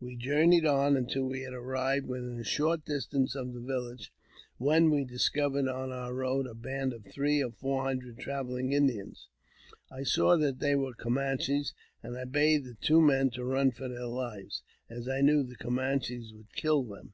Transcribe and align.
We 0.00 0.16
journeyed 0.16 0.64
on 0.64 0.96
until 0.96 1.24
we 1.26 1.44
arrived 1.44 2.06
within 2.06 2.40
a 2.40 2.42
short 2.42 2.86
distance 2.86 3.34
of 3.34 3.52
the 3.52 3.60
village, 3.60 4.14
when 4.56 4.88
we 4.88 5.04
discovered 5.04 5.68
on 5.68 5.92
our 5.92 6.14
road 6.14 6.46
a 6.46 6.54
band 6.54 6.94
of 6.94 7.04
three 7.04 7.42
or 7.44 7.50
four 7.50 7.82
hundred 7.84 8.18
travelling 8.18 8.72
Indians. 8.72 9.28
I 9.90 10.02
saw 10.04 10.38
they 10.38 10.74
were 10.74 10.94
Camanches, 10.94 11.74
and 12.02 12.16
I 12.16 12.24
bade 12.24 12.64
the 12.64 12.78
two 12.80 13.02
men 13.02 13.28
to 13.32 13.44
run 13.44 13.72
for 13.72 13.88
their 13.90 13.98
hves, 14.08 14.62
as 14.88 15.06
I 15.06 15.20
knew 15.20 15.42
the 15.42 15.54
Camanches 15.54 16.32
would 16.32 16.54
kill 16.54 16.82
them. 16.84 17.12